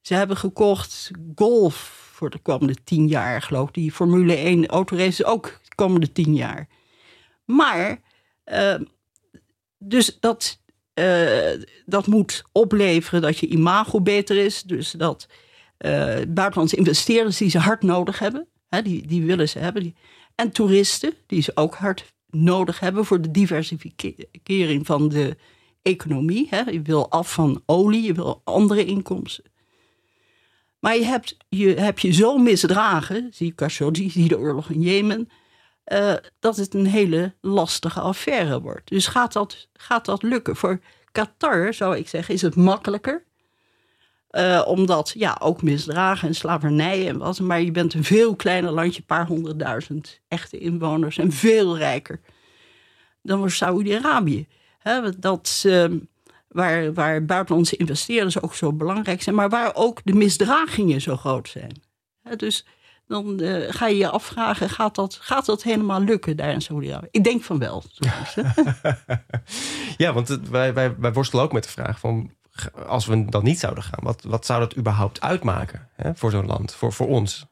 [0.00, 3.74] ze hebben gekocht golf voor de komende tien jaar, geloof ik.
[3.74, 6.68] Die Formule 1 autoraces ook de komende tien jaar.
[7.44, 8.00] Maar,
[8.46, 8.74] uh,
[9.78, 10.60] dus dat,
[11.86, 14.62] dat moet opleveren dat je imago beter is.
[14.62, 15.26] Dus dat
[15.78, 19.96] uh, buitenlandse investeerders die ze hard nodig hebben, hè, die, die willen ze hebben.
[20.34, 25.36] En toeristen die ze ook hard nodig hebben voor de diversificering van de
[25.82, 26.46] economie.
[26.50, 26.60] Hè.
[26.70, 29.44] Je wil af van olie, je wil andere inkomsten.
[30.80, 35.28] Maar je hebt je, hebt je zo misdragen, zie Khashoggi, zie de oorlog in Jemen,
[35.92, 38.88] uh, dat het een hele lastige affaire wordt.
[38.88, 40.56] Dus gaat dat, gaat dat lukken?
[40.56, 40.80] Voor
[41.12, 43.26] Qatar, zou ik zeggen, is het makkelijker.
[44.30, 47.40] Uh, omdat, ja, ook misdragen en slavernij en wat.
[47.40, 52.20] Maar je bent een veel kleiner landje, een paar honderdduizend echte inwoners en veel rijker
[53.22, 54.46] dan Saudi-Arabië.
[55.18, 55.84] Dat, uh,
[56.48, 61.48] waar, waar buitenlandse investeerders ook zo belangrijk zijn, maar waar ook de misdragingen zo groot
[61.48, 61.82] zijn.
[62.36, 62.66] dus
[63.08, 67.08] dan uh, ga je je afvragen, gaat dat, gaat dat helemaal lukken daar in Saudi-Arabië?
[67.10, 67.82] Ik denk van wel.
[69.96, 72.30] ja, want het, wij, wij, wij worstelen ook met de vraag van,
[72.86, 76.46] als we dan niet zouden gaan, wat, wat zou dat überhaupt uitmaken hè, voor zo'n
[76.46, 77.46] land, voor, voor ons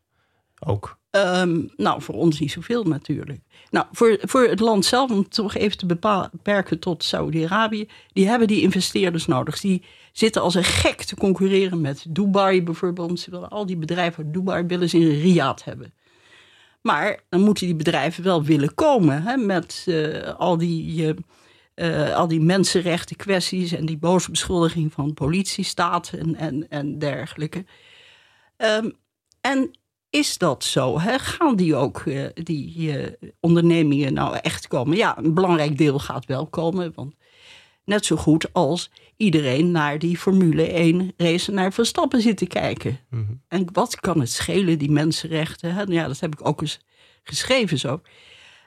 [0.58, 0.98] ook?
[1.10, 3.40] Um, nou, voor ons niet zoveel natuurlijk.
[3.70, 8.48] Nou, voor, voor het land zelf, om toch even te beperken tot Saudi-Arabië, die hebben
[8.48, 9.60] die investeerders nodig.
[9.60, 9.84] Die
[10.18, 13.20] zitten als een gek te concurreren met Dubai bijvoorbeeld.
[13.20, 15.94] Ze willen al die bedrijven uit Dubai willen ze in Riyadh hebben.
[16.82, 21.14] Maar dan moeten die bedrijven wel willen komen hè, met uh, al, die,
[21.74, 27.64] uh, al die mensenrechten kwesties en die boze beschuldiging van politiestaat en, en, en dergelijke.
[28.56, 28.92] Um,
[29.40, 29.70] en
[30.10, 31.00] is dat zo?
[31.00, 31.18] Hè?
[31.18, 34.96] Gaan die ook, uh, die ondernemingen nou echt komen?
[34.96, 36.92] Ja, een belangrijk deel gaat wel komen.
[36.94, 37.14] Want
[37.84, 42.98] net zo goed als iedereen naar die Formule 1 race naar Verstappen zit te kijken.
[43.10, 43.42] Mm -hmm.
[43.48, 45.74] En wat kan het schelen, die mensenrechten?
[45.74, 45.82] Hè?
[45.82, 46.80] Ja, dat heb ik ook eens
[47.22, 48.00] geschreven zo.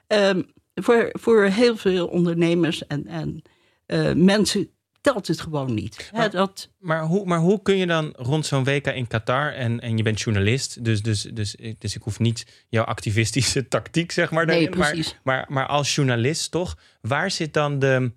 [0.06, 3.42] Um, voor, voor heel veel ondernemers en, en
[3.86, 6.10] uh, mensen telt het gewoon niet.
[6.12, 6.70] Maar, dat...
[6.78, 10.02] maar, hoe, maar hoe kun je dan rond zo'n WK in Qatar en, en je
[10.02, 14.46] bent journalist, dus, dus, dus, dus ik hoef niet jouw activistische tactiek, zeg maar.
[14.46, 15.18] Nee, precies.
[15.22, 18.12] Maar, maar, maar als journalist toch, waar zit dan de,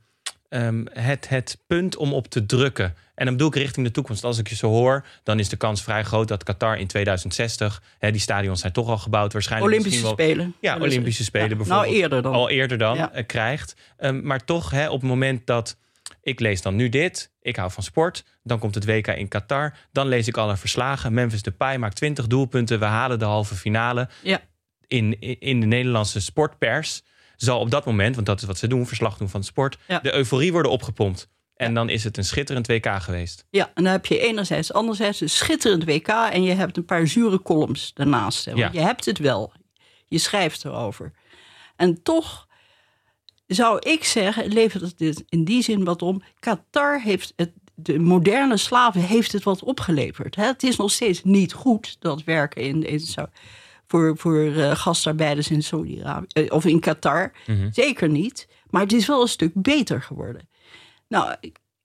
[0.53, 2.95] um, het, het punt om op te drukken?
[3.15, 4.23] En dan bedoel ik richting de toekomst.
[4.23, 7.83] Als ik je zo hoor, dan is de kans vrij groot dat Qatar in 2060,
[7.97, 10.55] hè, die stadions zijn toch al gebouwd, waarschijnlijk Olympische wel, Spelen.
[10.59, 11.89] Ja, Olympische Spelen ja, bijvoorbeeld.
[11.89, 12.33] Nou, eerder dan.
[12.33, 13.17] Al eerder dan ja.
[13.17, 13.75] uh, krijgt.
[13.99, 15.77] Um, maar toch, hè, op het moment dat
[16.21, 17.31] ik lees dan nu dit.
[17.41, 18.23] Ik hou van sport.
[18.43, 19.75] Dan komt het WK in Qatar.
[19.91, 21.13] Dan lees ik alle verslagen.
[21.13, 22.79] Memphis Depay maakt 20 doelpunten.
[22.79, 24.09] We halen de halve finale.
[24.21, 24.41] Ja.
[24.87, 27.01] In, in de Nederlandse sportpers
[27.35, 29.99] zal op dat moment, want dat is wat ze doen, verslag doen van sport, ja.
[29.99, 31.27] de euforie worden opgepompt.
[31.55, 33.45] En dan is het een schitterend WK geweest.
[33.49, 37.07] Ja, en dan heb je enerzijds, anderzijds een schitterend WK en je hebt een paar
[37.07, 38.45] zure columns daarnaast.
[38.55, 38.69] Ja.
[38.71, 39.53] Je hebt het wel.
[40.07, 41.11] Je schrijft erover.
[41.75, 42.47] En toch
[43.47, 46.23] zou ik zeggen, levert het dit in die zin wat om.
[46.39, 50.35] Qatar heeft het, de moderne slaven heeft het wat opgeleverd.
[50.35, 52.99] Het is nog steeds niet goed dat werken in, in
[53.93, 57.31] voor, voor uh, gastarbeiders in Saudi-Arabië uh, of in Qatar.
[57.31, 57.51] Mhm.
[57.51, 57.73] Mm -hmm.
[57.73, 58.47] Zeker niet.
[58.69, 60.49] Maar het is wel een stuk beter geworden.
[61.07, 61.35] Nou,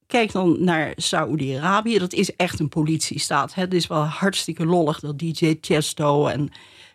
[0.07, 1.99] kijk dan naar Saudi-Arabië.
[1.99, 3.55] Dat is echt een politiestaat.
[3.55, 3.63] Hè?
[3.63, 6.51] Het is wel hartstikke lollig dat DJ Chesto en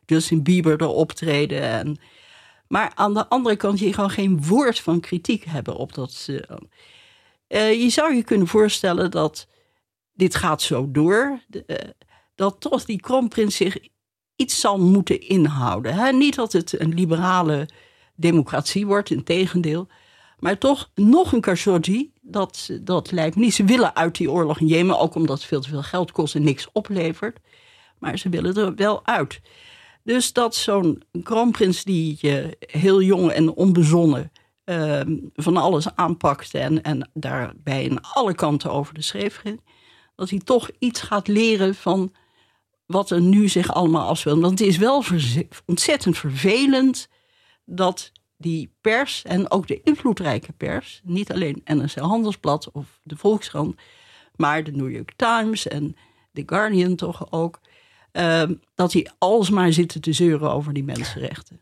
[0.06, 1.62] Justin Bieber er optreden.
[1.62, 1.97] En,
[2.67, 6.28] maar aan de andere kant, je gewoon geen woord van kritiek hebben op dat.
[6.30, 6.39] Uh,
[7.47, 9.47] uh, je zou je kunnen voorstellen dat
[10.13, 11.39] dit gaat zo door.
[11.67, 11.78] Uh,
[12.36, 13.78] dat toch die kroonprins zich
[14.43, 15.93] iets zal moeten inhouden.
[15.93, 16.12] Hè?
[16.12, 17.67] Niet dat het een liberale
[18.15, 19.88] democratie wordt, in tegendeel.
[20.39, 23.53] Maar toch nog een Khashoggi, dat, dat lijkt niet.
[23.53, 26.36] Ze willen uit die oorlog in Jemen, ook omdat het veel te veel geld kost
[26.36, 27.39] en niks oplevert.
[27.99, 29.41] Maar ze willen er wel uit.
[30.03, 34.32] Dus dat zo'n kroonprins die uh, heel jong en onbezonnen
[34.65, 35.01] uh,
[35.36, 39.62] van alles aanpakt en, en daarbij in alle kanten over de schreef ging,
[40.15, 42.12] dat hij toch iets gaat leren van
[42.93, 44.41] wat er nu zich allemaal afspeelt.
[44.41, 45.03] Want het is wel
[45.65, 47.08] ontzettend vervelend
[47.65, 53.75] dat die pers en ook de invloedrijke pers, niet alleen NRC Handelsblad of de Volkskrant,
[54.36, 55.95] maar de New York Times en
[56.34, 57.60] The Guardian toch ook,
[58.12, 61.62] ehm, dat die alsmaar zitten te zeuren over die mensenrechten.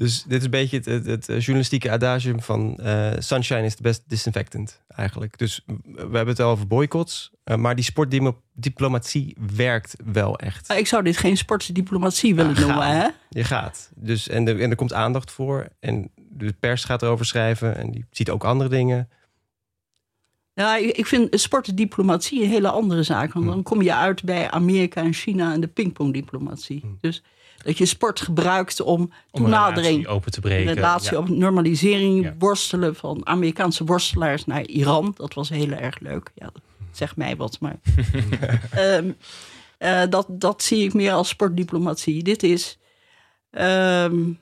[0.00, 3.82] Dus dit is een beetje het, het, het journalistieke adagium van uh, sunshine is the
[3.82, 5.38] best disinfectant eigenlijk.
[5.38, 10.72] Dus we hebben het al over boycotts, uh, maar die sportdiplomatie werkt wel echt.
[10.72, 13.08] Ik zou dit geen sportdiplomatie willen Ja, noemen, hè?
[13.28, 13.90] Je gaat.
[13.94, 15.68] Dus, en, er, en er komt aandacht voor.
[15.80, 17.76] En de pers gaat erover schrijven.
[17.76, 19.08] En die ziet ook andere dingen.
[20.52, 23.32] Ja, ik ik vind sportdiplomatie een hele andere zaak.
[23.32, 26.96] Want dan kom je uit bij Amerika en China en de pingpongdiplomatie.
[27.00, 27.22] Dus
[27.64, 30.74] dat je sport gebruikt om Om toenadering, relatie open te breken.
[30.74, 31.18] relatie Ja.
[31.18, 32.34] op normalisering, Ja.
[32.38, 35.12] worstelen van Amerikaanse worstelaars naar Iran.
[35.16, 36.30] Dat was heel erg leuk.
[36.34, 37.80] Ja, dat zegt mij wat, maar
[38.70, 39.10] Ehm,
[39.78, 42.22] eh, dat, dat zie ik meer als sportdiplomatie.
[42.22, 42.78] Dit is
[43.50, 44.32] ehm,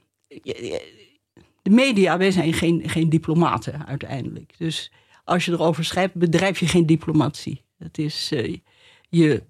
[1.62, 2.18] de media.
[2.18, 4.52] Wij zijn geen, geen diplomaten uiteindelijk.
[4.58, 4.92] Dus
[5.24, 7.64] als je erover schrijft, bedrijf je geen diplomatie.
[7.78, 8.56] Het is, eh,
[9.08, 9.42] je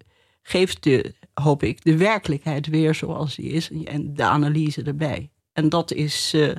[0.49, 5.31] geeft de, hoop ik, de werkelijkheid weer zoals die is en de analyse erbij.
[5.53, 6.49] En dat is, eh,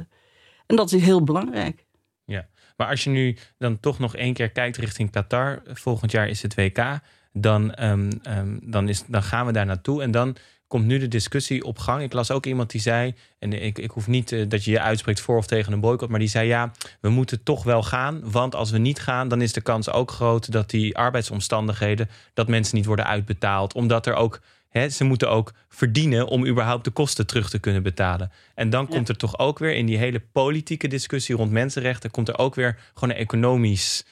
[0.67, 1.87] en dat is heel belangrijk.
[2.25, 6.29] Ja, maar als je nu dan toch nog één keer kijkt richting Qatar, volgend jaar
[6.29, 7.01] is het WK,
[7.33, 10.37] dan, ehm, ehm, dan, is, dan gaan we daar naartoe en dan
[10.71, 12.03] komt nu de discussie op gang.
[12.03, 14.81] Ik las ook iemand die zei, en ik, ik hoef niet eh, dat je je
[14.81, 18.31] uitspreekt voor of tegen een boycott, maar die zei ja, we moeten toch wel gaan,
[18.31, 22.49] want als we niet gaan, dan is de kans ook groot dat die arbeidsomstandigheden, dat
[22.49, 26.91] mensen niet worden uitbetaald, omdat er ook Hè, ze moeten ook verdienen om überhaupt de
[26.91, 28.33] kosten terug te kunnen betalen.
[28.55, 32.29] En dan komt er toch ook weer in die hele politieke discussie rond mensenrechten, komt
[32.29, 34.05] er ook weer gewoon een economisch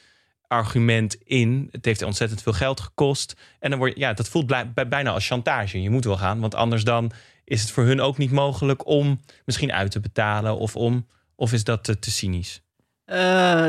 [0.49, 1.69] argument in.
[1.73, 3.37] Het heeft ontzettend veel geld gekost.
[3.59, 4.47] En dan word je, ja, dat voelt
[4.89, 5.83] bijna als chantage.
[5.83, 7.11] Je moet wel gaan, want anders dan
[7.45, 11.07] is het voor hun ook niet mogelijk om misschien uit te betalen of om.
[11.37, 12.63] Of is dat te, te cynisch?
[13.05, 13.67] Eh,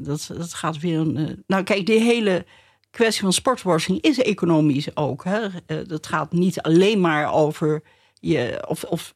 [0.00, 1.16] dat, dat gaat weer een.
[1.16, 2.46] eh, nou, kijk, die hele
[2.90, 5.24] kwestie van sportwashing is economisch ook.
[5.24, 5.46] Hè?
[5.66, 7.82] Eh, dat gaat niet alleen maar over
[8.20, 8.64] je.
[8.68, 9.12] Of, of,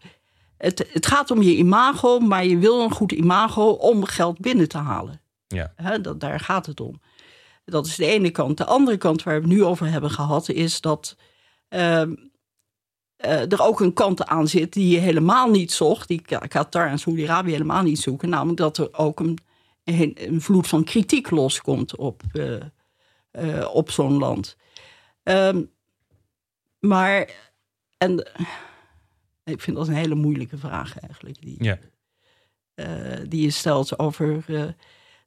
[0.57, 4.69] het, het gaat om je imago, maar je wil een goed imago om geld binnen
[4.69, 5.21] te halen.
[5.47, 5.99] Ja.
[5.99, 7.01] Dat, daar gaat het om.
[7.65, 8.57] Dat is de ene kant.
[8.57, 11.17] De andere kant waar we het nu over hebben gehad, is dat
[11.69, 12.15] ehm,
[13.17, 16.99] eh, er ook een kant aan zit die je helemaal niet zocht, die Qatar en
[16.99, 18.29] Saudi-Arabië helemaal niet zoeken.
[18.29, 19.39] Namelijk dat er ook een,
[19.85, 22.61] een, een vloed van kritiek loskomt op, eh,
[23.31, 24.57] eh, op zo'n land.
[25.23, 25.63] Ehm,
[26.81, 27.31] maar,
[27.99, 28.19] en
[29.45, 31.41] ik vind dat een hele moeilijke vraag eigenlijk.
[31.41, 31.79] Die, Ja.
[33.29, 34.45] die je stelt over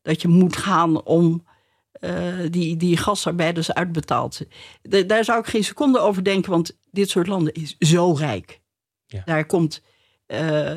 [0.08, 1.46] dat je moet gaan om
[1.92, 4.42] eh, die, die gastarbeiders uitbetaald.
[4.82, 8.62] Da- daar zou ik geen seconde over denken, want dit soort landen is zo rijk.
[9.06, 9.22] Ja.
[9.26, 9.82] Daar komt
[10.26, 10.72] eh,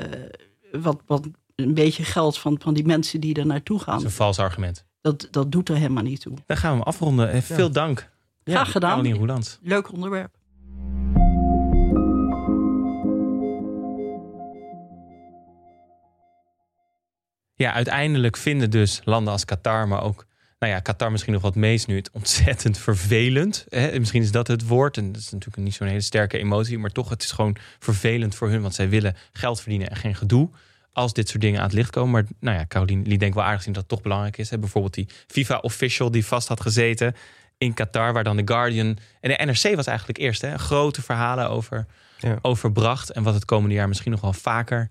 [0.72, 3.98] wat, wat een beetje geld van, van die mensen die er naartoe Dat gaan.
[3.98, 4.84] is een vals argument.
[5.00, 6.34] Dat, dat doet er helemaal niet toe.
[6.46, 7.30] Dan gaan we hem afronden.
[7.30, 8.10] Eh, Veel dank.
[8.44, 9.02] Graag gedaan.
[9.02, 9.42] Caroline.
[9.62, 10.34] Leuk onderwerp.
[17.60, 20.26] Ja, uiteindelijk vinden dus landen als Qatar, maar ook,
[20.58, 23.66] nou ja, Qatar misschien nog wat meest nu, het ontzettend vervelend.
[23.68, 23.98] Hè?
[23.98, 24.96] Misschien is dat het woord.
[24.96, 28.34] En dat is natuurlijk niet zo'n hele sterke emotie, maar toch, het is gewoon vervelend
[28.34, 30.50] voor hun, want zij willen geld verdienen en geen gedoe.
[30.92, 32.10] Als dit soort dingen aan het licht komen.
[32.10, 34.50] Maar nou ja, Caroline die denkt wel aardig zien dat het toch belangrijk is.
[34.50, 34.58] Hè?
[34.58, 37.14] Bijvoorbeeld die FIFA-official die vast had gezeten
[37.58, 41.50] in Qatar, waar dan de Guardian en de NRC was eigenlijk eerst hè, grote verhalen
[41.50, 41.86] over,
[42.18, 42.38] Ja.
[42.42, 43.10] over bracht.
[43.10, 44.90] En wat het komende jaar misschien nog wel vaker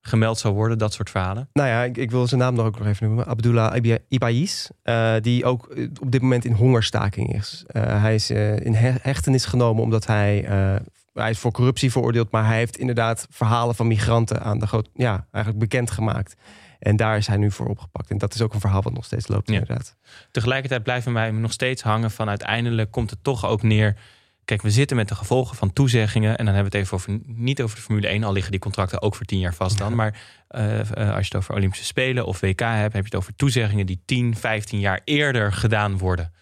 [0.00, 1.48] gemeld zou worden, dat soort verhalen.
[1.52, 3.26] Nou ja, ik, ik wil zijn naam nog ook nog even noemen.
[3.26, 3.76] Abdullah
[4.08, 4.70] Ibais.
[4.82, 7.64] eh, die ook eh, op dit moment in hongerstaking is.
[7.66, 10.44] Eh, hij is in he- hechtenis genomen omdat hij...
[11.14, 14.88] hij is voor corruptie veroordeeld, maar hij heeft inderdaad verhalen van migranten aan de groot,
[14.94, 16.34] ja, eigenlijk bekendgemaakt.
[16.78, 18.10] En daar is hij nu voor opgepakt.
[18.10, 19.54] En dat is ook een verhaal wat nog steeds loopt, Ja.
[19.58, 19.96] inderdaad.
[20.30, 23.96] Tegelijkertijd blijven wij nog steeds hangen van uiteindelijk komt het toch ook neer.
[24.44, 26.38] Kijk, we zitten met de gevolgen van toezeggingen.
[26.38, 28.60] En dan hebben we het even over niet over de Formule 1, al liggen die
[28.60, 29.94] contracten ook voor tien jaar vast dan.
[29.94, 33.14] Maar eh, eh, als je het over Olympische Spelen of WK hebt, heb je het
[33.14, 36.32] over toezeggingen die 10, 15 jaar eerder gedaan worden.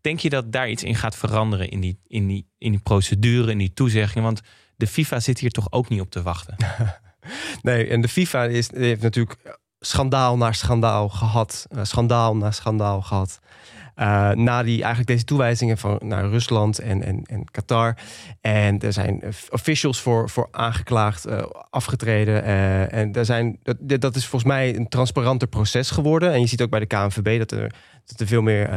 [0.00, 3.50] Denk je dat daar iets in gaat veranderen in die, in die, in die procedure,
[3.50, 4.24] in die toezeggingen?
[4.24, 4.40] Want
[4.76, 6.56] de FIFA zit hier toch ook niet op te wachten.
[7.62, 11.66] Nee, en de FIFA is, heeft natuurlijk schandaal na schandaal gehad.
[11.70, 13.38] eh, schandaal na schandaal gehad.
[13.96, 17.96] Eh, na die, eigenlijk deze toewijzingen van naar Rusland en, en, en Qatar.
[18.40, 22.44] En er zijn officials voor, voor aangeklaagd, eh, afgetreden.
[22.44, 26.32] eh, en er zijn, dat, dat is volgens mij een transparanter proces geworden.
[26.32, 28.70] En je ziet ook bij de KNVB dat er, dat er veel meer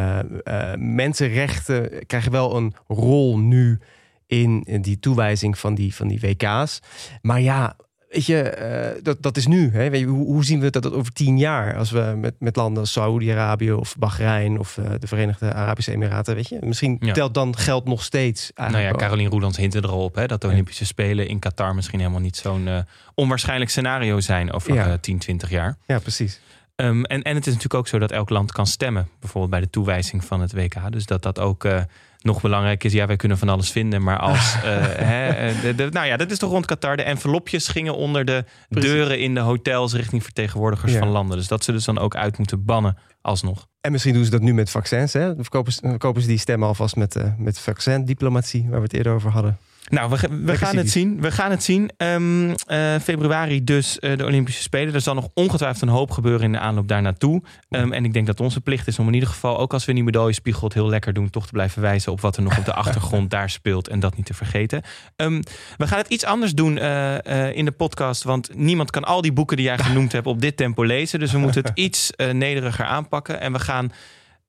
[0.78, 3.80] mensenrechten krijgen wel een rol nu
[4.28, 6.80] in die toewijzing van die, van die WK's.
[7.22, 7.76] Maar ja,
[8.10, 9.72] weet je, eh, dat, dat is nu.
[9.72, 9.90] Hè?
[9.90, 11.78] Weet je, hoe, hoe zien we dat, dat over tien jaar?
[11.78, 16.50] Als we met, met landen als Saoedi-Arabië of Bahrein of de Verenigde Arabische Emiraten, weet
[16.50, 18.52] je, misschien telt dan geld nog steeds.
[18.56, 21.76] Nou ja, Caroline Roelands hintte er al op hè, dat de Olympische Spelen in Qatar
[21.76, 22.70] misschien helemaal niet zo'n
[23.14, 24.98] onwaarschijnlijk scenario zijn over ja.
[24.98, 25.78] 10, 20 jaar.
[25.86, 26.40] Ja, precies.
[26.76, 29.62] Ehm, en, en het is natuurlijk ook zo dat elk land kan stemmen, bijvoorbeeld bij
[29.62, 30.92] de toewijzing van het WK.
[30.92, 31.68] Dus dat dat ook
[32.22, 34.04] nog belangrijk is, ja, wij kunnen van alles vinden.
[34.04, 34.56] Maar als.
[34.56, 34.62] uh,
[35.12, 36.98] hè, eh, de, nou ja, dat is toch rond Qatar.
[36.98, 41.38] De envelopjes gingen onder de deuren in de hotels richting vertegenwoordigers van landen.
[41.38, 43.68] Dus dat ze dus dan ook uit moeten bannen alsnog.
[43.82, 45.14] En misschien doen ze dat nu met vaccins.
[45.14, 45.36] Hè?
[45.36, 49.14] Verkopen, ze, verkopen ze die stemmen alvast met, uh, met vaccindiplomatie, waar we het eerder
[49.14, 49.58] over hadden.
[49.90, 51.22] Nou, we, we gaan het zien.
[51.22, 51.92] We gaan het zien.
[51.98, 52.56] Um,
[53.02, 54.94] februari dus uh, de Olympische Spelen.
[54.94, 57.42] Er zal nog ongetwijfeld een hoop gebeuren in de aanloop daar naartoe.
[57.70, 59.94] Um, en ik denk dat onze plicht is om in ieder geval, ook als we
[59.94, 62.66] die medaillespiegel het heel lekker doen, toch te blijven wijzen op wat er nog op
[62.66, 64.82] de achtergrond daar speelt en dat niet te vergeten.
[65.16, 65.44] Um,
[65.78, 69.34] we gaan het iets anders doen uh, in de podcast, want niemand kan al die
[69.34, 71.20] boeken die jij genoemd hebt op dit tempo lezen.
[71.20, 73.40] Dus we moeten het iets nederiger aanpakken.
[73.42, 73.92] En we gaan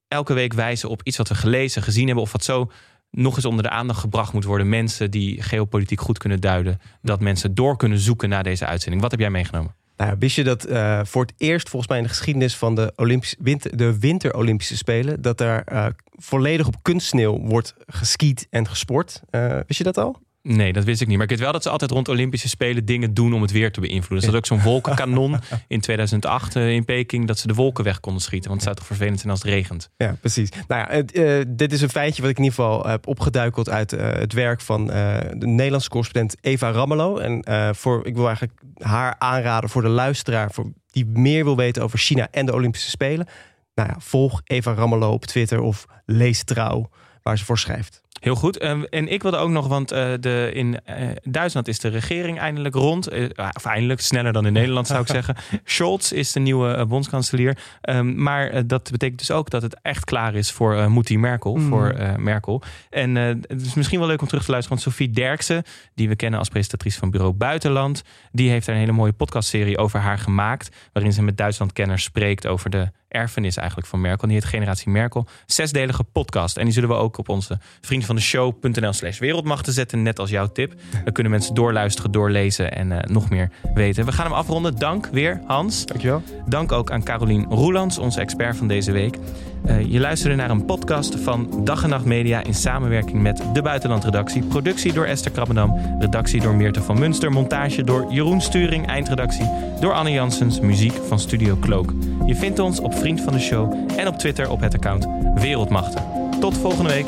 [0.07, 2.71] elke week wijzen op iets wat we gelezen, gezien hebben of wat zo
[3.11, 4.69] nog eens onder de aandacht gebracht moet worden.
[4.69, 6.79] Mensen die geopolitiek goed kunnen duiden.
[7.01, 9.01] Dat mensen door kunnen zoeken naar deze uitzending.
[9.01, 9.75] Wat heb jij meegenomen?
[9.97, 12.93] Nou, wist je dat uh, voor het eerst volgens mij in de geschiedenis van de,
[12.95, 15.21] Olympische, winter, de Winter-Olympische Spelen...
[15.21, 19.21] dat daar uh, volledig op kunstsneeuw wordt geskiet en gesport.
[19.31, 20.19] Uh, wist je dat al?
[20.43, 21.15] Nee, dat wist ik niet.
[21.15, 23.71] Maar ik weet wel dat ze altijd rond Olympische Spelen dingen doen om het weer
[23.71, 24.17] te beïnvloeden.
[24.17, 25.35] Er zat ook zo'n wolkenkanon
[25.67, 28.49] in 2008 uh, in Peking dat ze de wolken weg konden schieten.
[28.49, 29.89] Want het zou toch vervelend zijn als het regent.
[29.97, 30.49] Ja, precies.
[30.67, 33.93] Nou ja, uh, dit is een feitje wat ik in ieder geval heb opgeduikeld uit
[33.93, 37.17] uh, het werk van de Nederlandse correspondent Eva Rammelo.
[37.17, 41.83] En voor, ik wil eigenlijk haar aanraden voor de luisteraar voor, die meer wil weten
[41.83, 43.27] over China en de Olympische Spelen.
[43.75, 46.89] Nou ja, volg Eva Rammelo op Twitter of lees trouw
[47.21, 48.00] waar ze voor schrijft.
[48.21, 48.57] Heel goed.
[48.57, 52.39] Ehm, en ik wilde ook nog, want uh, de, in uh, Duitsland is de regering
[52.39, 53.13] eindelijk rond.
[53.13, 55.35] Uh, of eindelijk, sneller dan in Nederland zou ik zeggen.
[55.63, 57.57] Scholz is de nieuwe bondskanselier.
[57.89, 61.55] Um, maar dat betekent dus ook dat het echt klaar is voor uh, Moetie Merkel.
[61.55, 61.69] Mm.
[61.69, 62.61] Voor Merkel.
[62.89, 64.79] En het is misschien wel leuk om terug te luisteren.
[64.79, 65.63] Want Sophie Derksen,
[65.95, 68.03] die we kennen als presentatrice van Bureau Buitenland.
[68.31, 70.75] Die heeft een hele mooie podcastserie over haar gemaakt.
[70.93, 74.27] Waarin ze met Duitslandkenners spreekt over de erfenis eigenlijk van Merkel.
[74.27, 75.27] Die heet Generatie Merkel.
[75.45, 76.57] Zesdelige podcast.
[76.57, 80.01] En die zullen we ook op onze vriend van de show.nl slash wereldmachten zetten.
[80.01, 80.73] Net als jouw tip.
[81.03, 84.05] Dan kunnen mensen doorluisteren, doorlezen en uh, nog meer weten.
[84.05, 84.75] We gaan hem afronden.
[84.75, 85.85] Dank weer, Hans.
[85.85, 86.23] Dankjewel.
[86.45, 89.17] Dank ook aan Carolien Roelands, onze expert van deze week.
[89.65, 93.61] Uh, je luisterde naar een podcast van Dag en Nacht Media in samenwerking met de
[93.61, 94.43] Buitenlandredactie.
[94.43, 95.97] Productie door Esther Krabbendam.
[95.99, 97.31] Redactie door Meerte van Munster.
[97.31, 98.87] Montage door Jeroen Sturing.
[98.87, 100.59] Eindredactie door Anne Janssens.
[100.59, 101.93] Muziek van Studio Cloak.
[102.25, 106.03] Je vindt ons op Vriend van de Show en op Twitter op het account Wereldmachten.
[106.39, 107.05] Tot volgende week.